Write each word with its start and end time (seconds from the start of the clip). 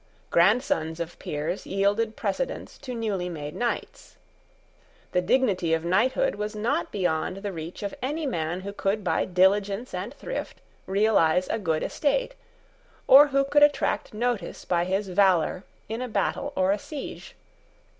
Grandsons 0.31 0.99
of 0.99 1.19
peers 1.19 1.67
yielded 1.67 2.15
precedence 2.15 2.79
to 2.79 2.95
newly 2.95 3.29
made 3.29 3.53
knights. 3.55 4.15
The 5.11 5.21
dignity 5.21 5.75
of 5.75 5.85
knighthood 5.85 6.33
was 6.33 6.55
not 6.55 6.91
beyond 6.91 7.37
the 7.43 7.51
reach 7.53 7.83
of 7.83 7.93
any 8.01 8.25
man 8.25 8.61
who 8.61 8.73
could 8.73 9.03
by 9.03 9.25
diligence 9.25 9.93
and 9.93 10.11
thrift 10.11 10.59
realise 10.87 11.45
a 11.51 11.59
good 11.59 11.83
estate, 11.83 12.33
or 13.05 13.27
who 13.27 13.43
could 13.43 13.61
attract 13.61 14.11
notice 14.11 14.65
by 14.65 14.85
his 14.85 15.07
valour 15.07 15.65
in 15.87 16.01
a 16.01 16.09
battle 16.09 16.51
or 16.55 16.71
a 16.71 16.79
siege. 16.79 17.35